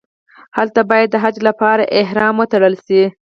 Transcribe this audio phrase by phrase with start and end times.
[0.57, 3.03] هلته باید د حج لپاره احرام وتړل شي.